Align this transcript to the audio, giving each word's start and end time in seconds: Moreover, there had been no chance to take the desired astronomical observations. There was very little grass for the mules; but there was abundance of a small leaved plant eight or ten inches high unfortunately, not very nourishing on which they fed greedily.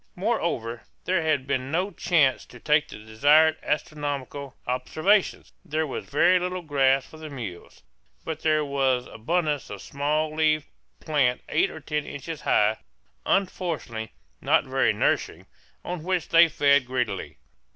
Moreover, 0.15 0.81
there 1.05 1.21
had 1.21 1.45
been 1.45 1.69
no 1.69 1.91
chance 1.91 2.43
to 2.47 2.59
take 2.59 2.87
the 2.87 2.97
desired 3.05 3.57
astronomical 3.61 4.55
observations. 4.65 5.53
There 5.63 5.85
was 5.85 6.05
very 6.05 6.39
little 6.39 6.63
grass 6.63 7.05
for 7.05 7.17
the 7.17 7.29
mules; 7.29 7.83
but 8.25 8.39
there 8.39 8.65
was 8.65 9.05
abundance 9.05 9.69
of 9.69 9.75
a 9.75 9.79
small 9.79 10.35
leaved 10.35 10.65
plant 10.99 11.41
eight 11.49 11.69
or 11.69 11.81
ten 11.81 12.07
inches 12.07 12.41
high 12.41 12.79
unfortunately, 13.27 14.11
not 14.41 14.63
very 14.65 14.91
nourishing 14.91 15.45
on 15.85 16.01
which 16.01 16.29
they 16.29 16.47
fed 16.49 16.87
greedily. 16.87 17.37